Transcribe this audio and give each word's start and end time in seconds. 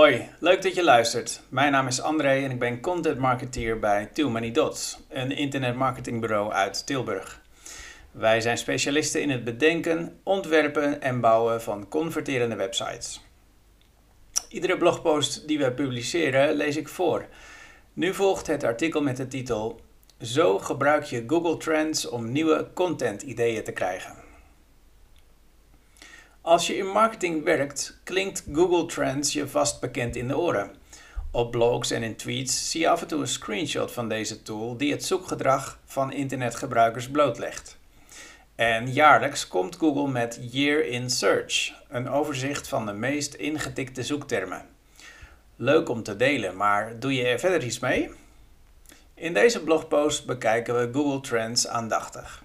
Hoi, 0.00 0.28
leuk 0.38 0.62
dat 0.62 0.74
je 0.74 0.84
luistert. 0.84 1.40
Mijn 1.48 1.72
naam 1.72 1.86
is 1.86 2.00
André 2.00 2.44
en 2.44 2.50
ik 2.50 2.58
ben 2.58 2.80
content 2.80 3.18
marketeer 3.18 3.78
bij 3.78 4.06
Too 4.06 4.30
Many 4.30 4.50
Dots, 4.50 4.98
een 5.08 5.30
internetmarketingbureau 5.30 6.52
uit 6.52 6.86
Tilburg. 6.86 7.40
Wij 8.10 8.40
zijn 8.40 8.58
specialisten 8.58 9.22
in 9.22 9.30
het 9.30 9.44
bedenken, 9.44 10.20
ontwerpen 10.22 11.02
en 11.02 11.20
bouwen 11.20 11.62
van 11.62 11.88
converterende 11.88 12.56
websites. 12.56 13.20
Iedere 14.48 14.76
blogpost 14.76 15.48
die 15.48 15.58
we 15.58 15.72
publiceren 15.72 16.54
lees 16.54 16.76
ik 16.76 16.88
voor. 16.88 17.26
Nu 17.92 18.14
volgt 18.14 18.46
het 18.46 18.64
artikel 18.64 19.02
met 19.02 19.16
de 19.16 19.28
titel 19.28 19.80
Zo 20.20 20.58
gebruik 20.58 21.04
je 21.04 21.24
Google 21.26 21.56
Trends 21.56 22.08
om 22.08 22.32
nieuwe 22.32 22.68
content 22.74 23.22
ideeën 23.22 23.64
te 23.64 23.72
krijgen. 23.72 24.29
Als 26.42 26.66
je 26.66 26.76
in 26.76 26.86
marketing 26.86 27.44
werkt, 27.44 27.98
klinkt 28.04 28.44
Google 28.52 28.86
Trends 28.86 29.32
je 29.32 29.48
vast 29.48 29.80
bekend 29.80 30.16
in 30.16 30.28
de 30.28 30.38
oren. 30.38 30.70
Op 31.30 31.50
blogs 31.50 31.90
en 31.90 32.02
in 32.02 32.16
tweets 32.16 32.70
zie 32.70 32.80
je 32.80 32.88
af 32.88 33.00
en 33.00 33.06
toe 33.06 33.20
een 33.20 33.26
screenshot 33.26 33.92
van 33.92 34.08
deze 34.08 34.42
tool 34.42 34.76
die 34.76 34.92
het 34.92 35.04
zoekgedrag 35.04 35.78
van 35.84 36.12
internetgebruikers 36.12 37.10
blootlegt. 37.10 37.78
En 38.54 38.92
jaarlijks 38.92 39.48
komt 39.48 39.76
Google 39.76 40.08
met 40.08 40.38
Year 40.50 40.86
in 40.86 41.10
Search, 41.10 41.72
een 41.88 42.08
overzicht 42.08 42.68
van 42.68 42.86
de 42.86 42.92
meest 42.92 43.34
ingetikte 43.34 44.02
zoektermen. 44.02 44.66
Leuk 45.56 45.88
om 45.88 46.02
te 46.02 46.16
delen, 46.16 46.56
maar 46.56 46.98
doe 46.98 47.14
je 47.14 47.26
er 47.26 47.38
verder 47.38 47.64
iets 47.64 47.78
mee? 47.78 48.10
In 49.14 49.34
deze 49.34 49.62
blogpost 49.62 50.26
bekijken 50.26 50.74
we 50.74 50.90
Google 50.92 51.20
Trends 51.20 51.68
aandachtig. 51.68 52.42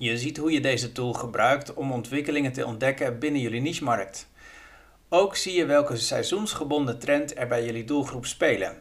Je 0.00 0.18
ziet 0.18 0.36
hoe 0.36 0.52
je 0.52 0.60
deze 0.60 0.92
tool 0.92 1.12
gebruikt 1.12 1.74
om 1.74 1.92
ontwikkelingen 1.92 2.52
te 2.52 2.66
ontdekken 2.66 3.18
binnen 3.18 3.40
jullie 3.40 3.60
niche-markt. 3.60 4.28
Ook 5.08 5.36
zie 5.36 5.54
je 5.54 5.66
welke 5.66 5.96
seizoensgebonden 5.96 6.98
trend 6.98 7.38
er 7.38 7.48
bij 7.48 7.64
jullie 7.64 7.84
doelgroep 7.84 8.26
spelen. 8.26 8.76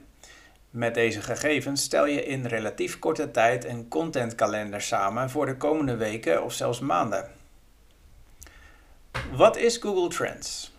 Met 0.69 0.93
deze 0.93 1.21
gegevens 1.21 1.83
stel 1.83 2.05
je 2.05 2.25
in 2.25 2.45
relatief 2.45 2.99
korte 2.99 3.31
tijd 3.31 3.65
een 3.65 3.87
contentkalender 3.87 4.81
samen 4.81 5.29
voor 5.29 5.45
de 5.45 5.57
komende 5.57 5.95
weken 5.95 6.43
of 6.43 6.53
zelfs 6.53 6.79
maanden. 6.79 7.31
Wat 9.31 9.57
is 9.57 9.77
Google 9.77 10.09
Trends? 10.09 10.71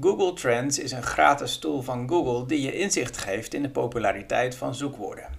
Google 0.00 0.32
Trends 0.32 0.78
is 0.78 0.92
een 0.92 1.02
gratis 1.02 1.58
tool 1.58 1.82
van 1.82 2.08
Google 2.08 2.46
die 2.46 2.60
je 2.60 2.78
inzicht 2.78 3.16
geeft 3.16 3.54
in 3.54 3.62
de 3.62 3.70
populariteit 3.70 4.54
van 4.54 4.74
zoekwoorden. 4.74 5.35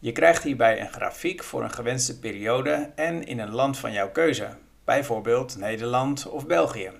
Je 0.00 0.12
krijgt 0.12 0.42
hierbij 0.42 0.80
een 0.80 0.92
grafiek 0.92 1.44
voor 1.44 1.62
een 1.62 1.70
gewenste 1.70 2.18
periode 2.18 2.92
en 2.94 3.26
in 3.26 3.38
een 3.38 3.50
land 3.50 3.78
van 3.78 3.92
jouw 3.92 4.10
keuze, 4.10 4.56
bijvoorbeeld 4.84 5.56
Nederland 5.56 6.26
of 6.28 6.46
België. 6.46 6.90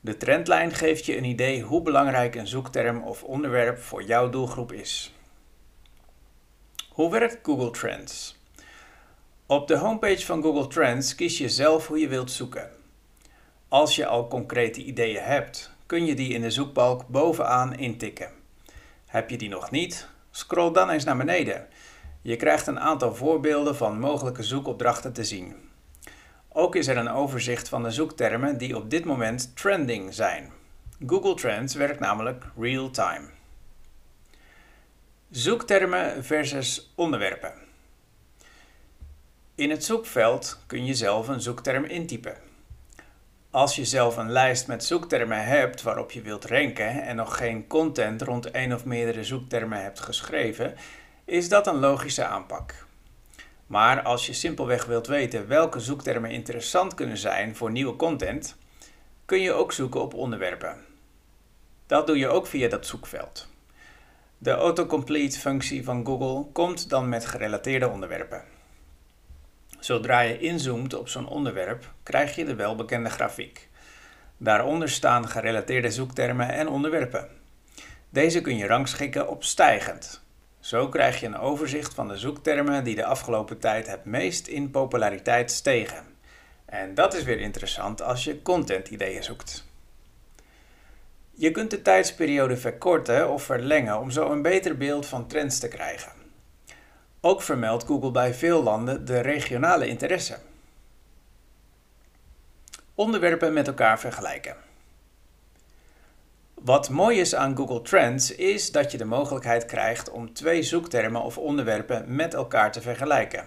De 0.00 0.16
trendlijn 0.16 0.72
geeft 0.72 1.04
je 1.04 1.16
een 1.16 1.24
idee 1.24 1.62
hoe 1.62 1.82
belangrijk 1.82 2.34
een 2.34 2.46
zoekterm 2.46 3.02
of 3.02 3.22
onderwerp 3.22 3.78
voor 3.78 4.02
jouw 4.02 4.30
doelgroep 4.30 4.72
is. 4.72 5.14
Hoe 6.88 7.10
werkt 7.10 7.38
Google 7.42 7.70
Trends? 7.70 8.38
Op 9.46 9.68
de 9.68 9.76
homepage 9.76 10.26
van 10.26 10.42
Google 10.42 10.66
Trends 10.66 11.14
kies 11.14 11.38
je 11.38 11.48
zelf 11.48 11.86
hoe 11.86 11.98
je 11.98 12.08
wilt 12.08 12.30
zoeken. 12.30 12.70
Als 13.68 13.96
je 13.96 14.06
al 14.06 14.28
concrete 14.28 14.82
ideeën 14.82 15.22
hebt, 15.22 15.70
kun 15.86 16.06
je 16.06 16.14
die 16.14 16.32
in 16.32 16.40
de 16.40 16.50
zoekbalk 16.50 17.08
bovenaan 17.08 17.74
intikken. 17.74 18.30
Heb 19.06 19.30
je 19.30 19.36
die 19.36 19.48
nog 19.48 19.70
niet? 19.70 20.08
Scroll 20.30 20.72
dan 20.72 20.90
eens 20.90 21.04
naar 21.04 21.16
beneden 21.16 21.66
je 22.24 22.36
krijgt 22.36 22.66
een 22.66 22.80
aantal 22.80 23.14
voorbeelden 23.14 23.76
van 23.76 23.98
mogelijke 23.98 24.42
zoekopdrachten 24.42 25.12
te 25.12 25.24
zien. 25.24 25.54
Ook 26.48 26.74
is 26.74 26.86
er 26.86 26.96
een 26.96 27.10
overzicht 27.10 27.68
van 27.68 27.82
de 27.82 27.90
zoektermen 27.90 28.58
die 28.58 28.76
op 28.76 28.90
dit 28.90 29.04
moment 29.04 29.56
trending 29.56 30.14
zijn. 30.14 30.52
Google 31.06 31.34
Trends 31.34 31.74
werkt 31.74 32.00
namelijk 32.00 32.44
real-time. 32.58 33.28
Zoektermen 35.30 36.24
versus 36.24 36.92
onderwerpen. 36.94 37.52
In 39.54 39.70
het 39.70 39.84
zoekveld 39.84 40.58
kun 40.66 40.84
je 40.84 40.94
zelf 40.94 41.28
een 41.28 41.40
zoekterm 41.40 41.84
intypen. 41.84 42.36
Als 43.50 43.76
je 43.76 43.84
zelf 43.84 44.16
een 44.16 44.30
lijst 44.30 44.66
met 44.66 44.84
zoektermen 44.84 45.44
hebt 45.44 45.82
waarop 45.82 46.10
je 46.10 46.22
wilt 46.22 46.44
ranken 46.44 47.02
en 47.02 47.16
nog 47.16 47.36
geen 47.36 47.66
content 47.66 48.22
rond 48.22 48.50
één 48.50 48.72
of 48.72 48.84
meerdere 48.84 49.24
zoektermen 49.24 49.82
hebt 49.82 50.00
geschreven, 50.00 50.74
is 51.24 51.48
dat 51.48 51.66
een 51.66 51.78
logische 51.78 52.24
aanpak. 52.24 52.86
Maar 53.66 54.02
als 54.02 54.26
je 54.26 54.32
simpelweg 54.32 54.84
wilt 54.84 55.06
weten 55.06 55.48
welke 55.48 55.80
zoektermen 55.80 56.30
interessant 56.30 56.94
kunnen 56.94 57.18
zijn 57.18 57.56
voor 57.56 57.70
nieuwe 57.70 57.96
content, 57.96 58.56
kun 59.24 59.40
je 59.40 59.52
ook 59.52 59.72
zoeken 59.72 60.00
op 60.00 60.14
onderwerpen. 60.14 60.84
Dat 61.86 62.06
doe 62.06 62.18
je 62.18 62.28
ook 62.28 62.46
via 62.46 62.68
dat 62.68 62.86
zoekveld. 62.86 63.48
De 64.38 64.50
autocomplete 64.50 65.38
functie 65.38 65.84
van 65.84 66.06
Google 66.06 66.52
komt 66.52 66.88
dan 66.88 67.08
met 67.08 67.26
gerelateerde 67.26 67.88
onderwerpen. 67.88 68.44
Zodra 69.78 70.20
je 70.20 70.38
inzoomt 70.38 70.94
op 70.94 71.08
zo'n 71.08 71.28
onderwerp, 71.28 71.92
krijg 72.02 72.36
je 72.36 72.44
de 72.44 72.54
welbekende 72.54 73.10
grafiek. 73.10 73.68
Daaronder 74.36 74.88
staan 74.88 75.28
gerelateerde 75.28 75.90
zoektermen 75.90 76.48
en 76.48 76.68
onderwerpen. 76.68 77.28
Deze 78.10 78.40
kun 78.40 78.56
je 78.56 78.66
rangschikken 78.66 79.28
op 79.28 79.44
stijgend, 79.44 80.23
zo 80.64 80.88
krijg 80.88 81.20
je 81.20 81.26
een 81.26 81.38
overzicht 81.38 81.94
van 81.94 82.08
de 82.08 82.16
zoektermen 82.16 82.84
die 82.84 82.94
de 82.94 83.04
afgelopen 83.04 83.58
tijd 83.58 83.86
het 83.86 84.04
meest 84.04 84.46
in 84.46 84.70
populariteit 84.70 85.50
stegen. 85.50 86.04
En 86.64 86.94
dat 86.94 87.14
is 87.14 87.22
weer 87.22 87.40
interessant 87.40 88.02
als 88.02 88.24
je 88.24 88.42
contentideeën 88.42 89.22
zoekt. 89.22 89.64
Je 91.30 91.50
kunt 91.50 91.70
de 91.70 91.82
tijdsperiode 91.82 92.56
verkorten 92.56 93.30
of 93.30 93.42
verlengen 93.42 93.98
om 93.98 94.10
zo 94.10 94.30
een 94.30 94.42
beter 94.42 94.76
beeld 94.76 95.06
van 95.06 95.26
trends 95.26 95.58
te 95.58 95.68
krijgen. 95.68 96.12
Ook 97.20 97.42
vermeldt 97.42 97.84
Google 97.84 98.10
bij 98.10 98.34
veel 98.34 98.62
landen 98.62 99.04
de 99.04 99.20
regionale 99.20 99.86
interesse. 99.86 100.38
Onderwerpen 102.94 103.52
met 103.52 103.66
elkaar 103.66 104.00
vergelijken. 104.00 104.56
Wat 106.64 106.90
mooi 106.90 107.20
is 107.20 107.34
aan 107.34 107.56
Google 107.56 107.82
Trends 107.82 108.34
is 108.34 108.72
dat 108.72 108.92
je 108.92 108.98
de 108.98 109.04
mogelijkheid 109.04 109.64
krijgt 109.64 110.10
om 110.10 110.32
twee 110.32 110.62
zoektermen 110.62 111.22
of 111.22 111.38
onderwerpen 111.38 112.14
met 112.14 112.34
elkaar 112.34 112.72
te 112.72 112.80
vergelijken. 112.80 113.44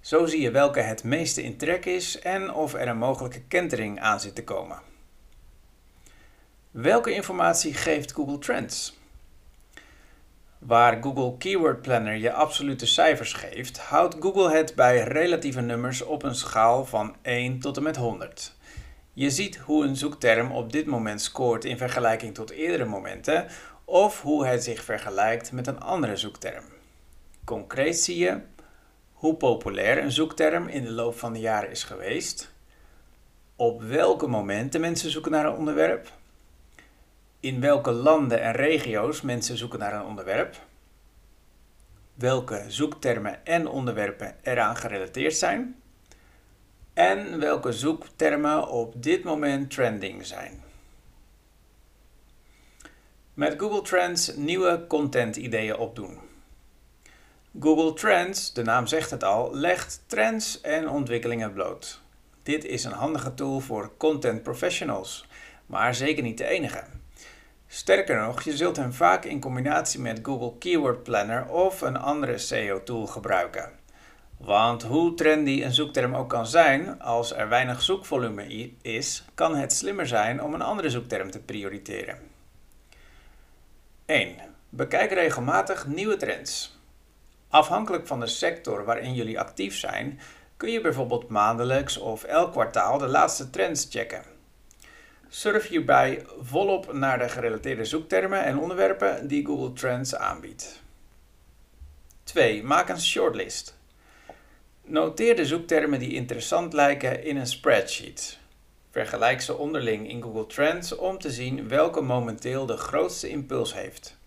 Zo 0.00 0.26
zie 0.26 0.40
je 0.40 0.50
welke 0.50 0.80
het 0.80 1.04
meeste 1.04 1.42
in 1.42 1.56
trek 1.56 1.84
is 1.84 2.18
en 2.18 2.52
of 2.52 2.74
er 2.74 2.88
een 2.88 2.98
mogelijke 2.98 3.40
kentering 3.40 4.00
aan 4.00 4.20
zit 4.20 4.34
te 4.34 4.44
komen. 4.44 4.78
Welke 6.70 7.12
informatie 7.12 7.74
geeft 7.74 8.12
Google 8.12 8.38
Trends? 8.38 8.98
Waar 10.58 11.02
Google 11.02 11.36
Keyword 11.38 11.82
Planner 11.82 12.16
je 12.16 12.32
absolute 12.32 12.86
cijfers 12.86 13.32
geeft, 13.32 13.78
houdt 13.78 14.16
Google 14.20 14.50
het 14.50 14.74
bij 14.74 15.02
relatieve 15.02 15.60
nummers 15.60 16.02
op 16.02 16.22
een 16.22 16.34
schaal 16.34 16.84
van 16.84 17.16
1 17.22 17.58
tot 17.58 17.76
en 17.76 17.82
met 17.82 17.96
100. 17.96 18.56
Je 19.18 19.30
ziet 19.30 19.56
hoe 19.56 19.84
een 19.84 19.96
zoekterm 19.96 20.52
op 20.52 20.72
dit 20.72 20.86
moment 20.86 21.20
scoort 21.20 21.64
in 21.64 21.76
vergelijking 21.76 22.34
tot 22.34 22.50
eerdere 22.50 22.84
momenten 22.84 23.46
of 23.84 24.22
hoe 24.22 24.46
het 24.46 24.64
zich 24.64 24.84
vergelijkt 24.84 25.52
met 25.52 25.66
een 25.66 25.80
andere 25.80 26.16
zoekterm. 26.16 26.64
Concreet 27.44 27.98
zie 28.00 28.18
je 28.18 28.40
hoe 29.12 29.34
populair 29.34 30.02
een 30.02 30.12
zoekterm 30.12 30.68
in 30.68 30.84
de 30.84 30.90
loop 30.90 31.18
van 31.18 31.32
de 31.32 31.38
jaren 31.38 31.70
is 31.70 31.84
geweest, 31.84 32.52
op 33.56 33.82
welke 33.82 34.26
momenten 34.26 34.80
mensen 34.80 35.10
zoeken 35.10 35.30
naar 35.30 35.46
een 35.46 35.56
onderwerp, 35.56 36.12
in 37.40 37.60
welke 37.60 37.90
landen 37.90 38.42
en 38.42 38.52
regio's 38.52 39.20
mensen 39.20 39.56
zoeken 39.56 39.78
naar 39.78 39.94
een 39.94 40.06
onderwerp, 40.06 40.56
welke 42.14 42.64
zoektermen 42.68 43.46
en 43.46 43.68
onderwerpen 43.68 44.36
eraan 44.42 44.76
gerelateerd 44.76 45.34
zijn 45.34 45.76
en 46.98 47.38
welke 47.40 47.72
zoektermen 47.72 48.68
op 48.68 49.02
dit 49.02 49.24
moment 49.24 49.70
trending 49.70 50.26
zijn. 50.26 50.62
Met 53.34 53.54
Google 53.58 53.82
Trends 53.82 54.36
nieuwe 54.36 54.84
content-ideeën 54.88 55.76
opdoen. 55.76 56.18
Google 57.60 57.92
Trends, 57.92 58.52
de 58.52 58.62
naam 58.62 58.86
zegt 58.86 59.10
het 59.10 59.24
al, 59.24 59.54
legt 59.54 60.02
trends 60.06 60.60
en 60.60 60.88
ontwikkelingen 60.88 61.52
bloot. 61.52 62.00
Dit 62.42 62.64
is 62.64 62.84
een 62.84 62.92
handige 62.92 63.34
tool 63.34 63.60
voor 63.60 63.92
content 63.96 64.42
professionals, 64.42 65.26
maar 65.66 65.94
zeker 65.94 66.22
niet 66.22 66.38
de 66.38 66.46
enige. 66.46 66.84
Sterker 67.66 68.20
nog, 68.20 68.42
je 68.42 68.56
zult 68.56 68.76
hem 68.76 68.92
vaak 68.92 69.24
in 69.24 69.40
combinatie 69.40 70.00
met 70.00 70.20
Google 70.22 70.58
Keyword 70.58 71.02
Planner 71.02 71.48
of 71.48 71.80
een 71.80 71.96
andere 71.96 72.38
SEO-tool 72.38 73.06
gebruiken. 73.06 73.77
Want 74.38 74.82
hoe 74.82 75.14
trendy 75.14 75.62
een 75.62 75.72
zoekterm 75.72 76.14
ook 76.14 76.28
kan 76.28 76.46
zijn, 76.46 77.00
als 77.00 77.34
er 77.34 77.48
weinig 77.48 77.82
zoekvolume 77.82 78.72
is, 78.82 79.24
kan 79.34 79.56
het 79.56 79.72
slimmer 79.72 80.06
zijn 80.06 80.42
om 80.42 80.54
een 80.54 80.62
andere 80.62 80.90
zoekterm 80.90 81.30
te 81.30 81.40
prioriteren. 81.40 82.18
1. 84.06 84.36
Bekijk 84.68 85.12
regelmatig 85.12 85.86
nieuwe 85.86 86.16
trends. 86.16 86.78
Afhankelijk 87.48 88.06
van 88.06 88.20
de 88.20 88.26
sector 88.26 88.84
waarin 88.84 89.14
jullie 89.14 89.40
actief 89.40 89.76
zijn, 89.76 90.20
kun 90.56 90.70
je 90.70 90.80
bijvoorbeeld 90.80 91.28
maandelijks 91.28 91.98
of 91.98 92.24
elk 92.24 92.52
kwartaal 92.52 92.98
de 92.98 93.06
laatste 93.06 93.50
trends 93.50 93.86
checken. 93.90 94.22
Surf 95.28 95.68
hierbij 95.68 96.26
volop 96.40 96.92
naar 96.92 97.18
de 97.18 97.28
gerelateerde 97.28 97.84
zoektermen 97.84 98.44
en 98.44 98.58
onderwerpen 98.58 99.28
die 99.28 99.46
Google 99.46 99.72
Trends 99.72 100.14
aanbiedt. 100.14 100.82
2. 102.24 102.64
Maak 102.64 102.88
een 102.88 103.00
shortlist. 103.00 103.77
Noteer 104.90 105.36
de 105.36 105.46
zoektermen 105.46 105.98
die 105.98 106.12
interessant 106.12 106.72
lijken 106.72 107.24
in 107.24 107.36
een 107.36 107.46
spreadsheet. 107.46 108.38
Vergelijk 108.90 109.40
ze 109.40 109.56
onderling 109.56 110.08
in 110.08 110.22
Google 110.22 110.46
Trends 110.46 110.96
om 110.96 111.18
te 111.18 111.30
zien 111.30 111.68
welke 111.68 112.00
momenteel 112.00 112.66
de 112.66 112.76
grootste 112.76 113.28
impuls 113.28 113.74
heeft. 113.74 114.18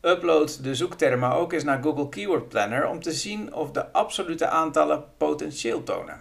Upload 0.00 0.62
de 0.62 0.74
zoektermen 0.74 1.32
ook 1.32 1.52
eens 1.52 1.64
naar 1.64 1.82
Google 1.82 2.08
Keyword 2.08 2.48
Planner 2.48 2.88
om 2.88 3.02
te 3.02 3.12
zien 3.12 3.54
of 3.54 3.70
de 3.70 3.92
absolute 3.92 4.46
aantallen 4.46 5.04
potentieel 5.16 5.82
tonen. 5.82 6.20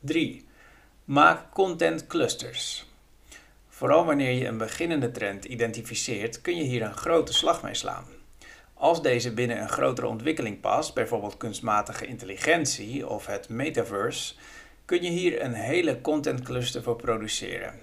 3. 0.00 0.46
Maak 1.04 1.52
content 1.52 2.06
clusters. 2.06 2.86
Vooral 3.68 4.04
wanneer 4.04 4.32
je 4.32 4.46
een 4.46 4.58
beginnende 4.58 5.10
trend 5.10 5.44
identificeert, 5.44 6.40
kun 6.40 6.56
je 6.56 6.62
hier 6.62 6.82
een 6.82 6.96
grote 6.96 7.32
slag 7.32 7.62
mee 7.62 7.74
slaan. 7.74 8.19
Als 8.80 9.02
deze 9.02 9.34
binnen 9.34 9.60
een 9.60 9.68
grotere 9.68 10.06
ontwikkeling 10.06 10.60
past, 10.60 10.94
bijvoorbeeld 10.94 11.36
kunstmatige 11.36 12.06
intelligentie 12.06 13.08
of 13.08 13.26
het 13.26 13.48
metaverse, 13.48 14.34
kun 14.84 15.02
je 15.02 15.10
hier 15.10 15.42
een 15.42 15.52
hele 15.52 16.00
contentcluster 16.00 16.82
voor 16.82 16.96
produceren. 16.96 17.74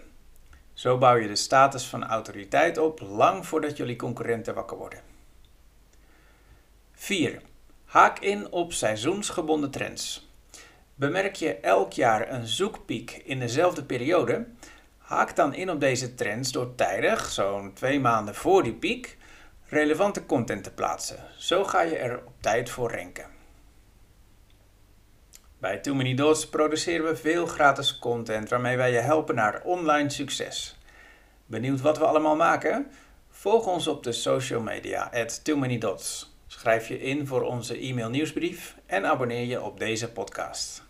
Zo 0.74 0.98
bouw 0.98 1.16
je 1.16 1.28
de 1.28 1.36
status 1.36 1.86
van 1.86 2.04
autoriteit 2.04 2.78
op 2.78 3.00
lang 3.02 3.46
voordat 3.46 3.78
jullie 3.78 3.96
concurrenten 3.96 4.54
wakker 4.54 4.78
worden. 4.78 5.00
4. 6.92 7.42
Haak 7.86 8.20
in 8.20 8.52
op 8.52 8.74
seizoensgebonden 8.74 9.72
trends. 9.72 10.30
Bemerk 10.96 11.36
je 11.36 11.56
elk 11.56 11.92
jaar 11.94 12.32
een 12.32 12.48
zoekpiek 12.48 13.22
in 13.26 13.40
dezelfde 13.40 13.84
periode? 13.84 14.46
Haak 14.98 15.36
dan 15.36 15.54
in 15.54 15.70
op 15.70 15.80
deze 15.80 16.16
trends 16.16 16.52
door 16.52 16.76
tijdig, 16.76 17.26
zo'n 17.32 17.74
twee 17.74 18.00
maanden 18.00 18.36
voor 18.36 18.64
die 18.64 18.74
piek, 18.74 19.18
relevante 19.70 20.26
content 20.26 20.64
te 20.64 20.72
plaatsen. 20.72 21.18
Zo 21.38 21.64
ga 21.64 21.82
je 21.82 21.98
er 21.98 22.18
op 22.26 22.34
tijd 22.40 22.70
voor 22.70 22.92
renken. 22.92 23.26
Bij 25.58 25.78
Too 25.78 25.96
Many 25.96 26.14
Dots 26.14 26.50
produceren 26.50 27.06
we 27.06 27.16
veel 27.16 27.46
gratis 27.46 28.00
content 28.00 28.50
waarmee 28.50 28.78
wij 28.78 28.92
je 28.92 29.00
helpen 29.00 29.36
naar 29.36 29.62
online 29.64 30.10
succes. 30.10 30.78
Benieuwd 31.46 31.82
wat 31.82 31.98
we 31.98 32.06
allemaal 32.06 32.36
maken? 32.36 32.92
Volg 33.30 33.68
ons 33.68 33.88
op 33.88 34.04
de 34.04 34.12
social 34.12 34.62
media 34.62 35.12
at 35.14 35.44
Too 35.44 35.58
Many 35.58 35.78
Dots. 35.78 36.36
Schrijf 36.48 36.88
je 36.88 37.00
in 37.00 37.28
voor 37.28 37.42
onze 37.42 37.78
e-mail 37.78 38.10
nieuwsbrief 38.10 38.76
en 38.86 39.06
abonneer 39.06 39.46
je 39.46 39.62
op 39.62 39.80
deze 39.80 40.12
podcast. 40.12 40.87